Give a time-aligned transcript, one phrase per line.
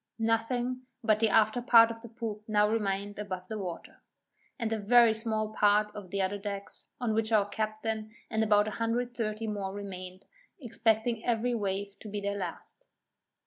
[0.17, 4.01] Nothing but the after part of the poop now remained above water,
[4.57, 8.65] and a very small part of the other decks, on which our captain, and about
[8.65, 10.25] 130 more remained,
[10.59, 12.87] expecting every wave to be their last.